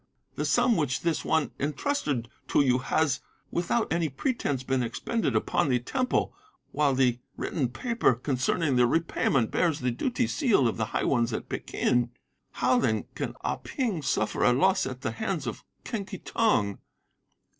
'The 0.33 0.45
sum 0.45 0.75
which 0.75 1.01
this 1.01 1.23
one 1.23 1.51
entrusted 1.59 2.27
to 2.47 2.61
you 2.65 2.79
has, 2.79 3.21
without 3.51 3.93
any 3.93 4.09
pretence 4.09 4.63
been 4.63 4.81
expended 4.81 5.35
upon 5.35 5.69
the 5.69 5.77
Temple, 5.77 6.33
while 6.71 6.95
the 6.95 7.19
written 7.37 7.69
paper 7.69 8.15
concerning 8.15 8.77
the 8.77 8.87
repayment 8.87 9.51
bears 9.51 9.79
the 9.79 9.91
duty 9.91 10.25
seal 10.25 10.67
of 10.67 10.77
the 10.77 10.85
high 10.85 11.03
ones 11.03 11.31
at 11.33 11.49
Peking. 11.49 12.09
How, 12.53 12.79
then, 12.79 13.05
can 13.13 13.35
Ah 13.43 13.57
Ping 13.57 14.01
suffer 14.01 14.43
a 14.43 14.53
loss 14.53 14.87
at 14.87 15.01
the 15.01 15.11
hands 15.11 15.45
of 15.45 15.63
Quen 15.85 16.03
Ki 16.05 16.17
Tong? 16.17 16.79